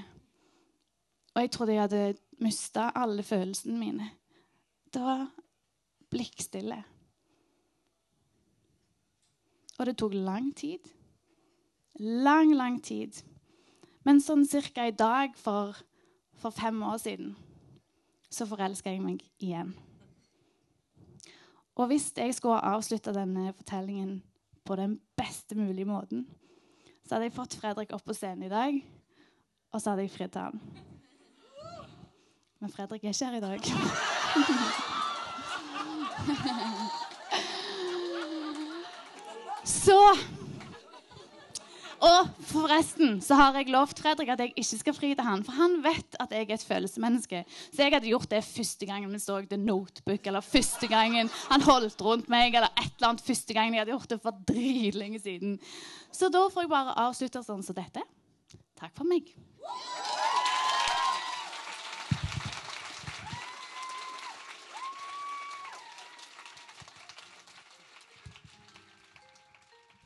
Og 1.34 1.42
jeg 1.42 1.50
trodde 1.50 1.74
jeg 1.74 1.82
hadde 1.82 2.16
mista 2.42 2.90
alle 2.94 3.22
følelsene 3.22 3.78
mine. 3.78 4.10
Det 4.94 5.02
var 5.02 5.26
blikkstille. 6.10 6.84
Og 9.78 9.86
det 9.86 9.96
tok 9.98 10.14
lang 10.14 10.56
tid. 10.56 10.78
Lang, 11.98 12.54
lang 12.54 12.78
tid. 12.82 13.22
Men 14.04 14.20
sånn 14.20 14.44
cirka 14.46 14.86
i 14.86 14.94
dag 14.94 15.34
for, 15.38 15.74
for 16.38 16.54
fem 16.54 16.82
år 16.82 17.00
siden 17.02 17.34
så 18.34 18.46
forelska 18.50 18.90
jeg 18.90 19.02
meg 19.02 19.22
igjen. 19.42 19.72
Og 21.74 21.90
hvis 21.90 22.10
jeg 22.16 22.34
skulle 22.34 22.62
avslutte 22.62 23.14
denne 23.14 23.52
fortellingen 23.54 24.20
på 24.66 24.76
den 24.78 24.98
beste 25.18 25.58
mulige 25.58 25.86
måten, 25.86 26.26
så 27.04 27.16
hadde 27.16 27.28
jeg 27.28 27.36
fått 27.36 27.56
Fredrik 27.60 27.94
opp 27.94 28.04
på 28.06 28.16
scenen 28.16 28.46
i 28.46 28.52
dag, 28.52 28.78
og 29.70 29.80
så 29.80 29.92
hadde 29.92 30.06
jeg 30.06 30.14
fridd 30.14 30.34
til 30.34 30.48
han. 30.48 30.93
Men 32.64 32.72
Fredrik 32.72 33.02
er 33.04 33.12
ikke 33.12 33.28
her 33.28 33.36
i 33.36 33.44
dag. 33.44 33.60
så 39.84 40.00
og 42.04 42.28
forresten 42.48 43.20
så 43.24 43.34
har 43.36 43.56
jeg 43.58 43.72
lovt 43.72 44.00
Fredrik 44.00 44.28
at 44.32 44.40
jeg 44.40 44.52
ikke 44.56 44.78
skal 44.80 44.94
fri 44.96 45.10
til 45.12 45.28
han, 45.28 45.44
for 45.44 45.52
han 45.60 45.84
vet 45.84 46.16
at 46.20 46.32
jeg 46.32 46.48
er 46.48 46.54
et 46.56 46.64
følelsesmenneske. 46.64 47.44
Så 47.68 47.82
jeg 47.82 47.92
hadde 47.92 48.08
gjort 48.08 48.30
det 48.32 48.44
første 48.48 48.86
gangen 48.88 49.12
vi 49.12 49.18
så 49.20 49.44
The 49.50 49.58
Notebook, 49.60 50.24
eller 50.24 50.40
første 50.40 50.86
gangen 50.88 51.28
han 51.50 51.60
holdt 51.68 52.00
rundt 52.00 52.28
meg, 52.32 52.56
eller 52.56 52.72
et 52.80 52.96
eller 52.96 53.08
annet 53.12 53.28
første 53.28 53.52
gangen 53.56 53.74
jeg 53.76 53.84
hadde 53.84 53.92
gjort 53.92 54.12
det 54.16 54.24
for 54.24 54.32
dritlenge 54.48 55.20
siden. 55.20 55.60
Så 56.08 56.32
da 56.32 56.48
får 56.48 56.64
jeg 56.64 56.72
bare 56.72 56.96
avslutte 57.10 57.44
sånn 57.44 57.60
som 57.64 57.76
dette. 57.76 58.00
Takk 58.80 58.96
for 58.96 59.04
meg. 59.04 59.28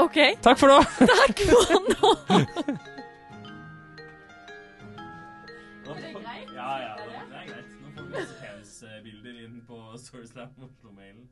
OK. 0.00 0.18
Takk 0.42 0.58
for 0.58 0.68
nå. 0.72 0.78
Takk 1.14 1.44
for 1.50 1.64
nå. 1.90 2.14
Ja, 6.60 6.72
ja, 6.76 6.92
det 6.96 7.36
er 7.36 7.46
greit. 7.48 7.70
Nå 7.80 7.88
får 7.96 8.02
vi 8.04 8.10
masse 8.12 8.34
penisbilder 8.40 9.38
inn 9.46 9.62
på 9.66 9.78
Storyslam 9.98 10.52
Oslo-mailen. 10.66 11.24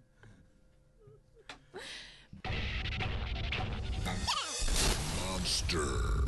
Monster. 5.21 6.28